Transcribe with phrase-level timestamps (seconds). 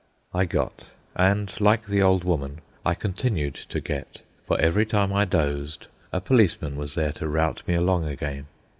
[0.33, 0.85] I got.
[1.15, 6.19] And, like the old woman, I continued to get; for every time I dozed, a
[6.19, 8.47] policeman was there to rout me along again.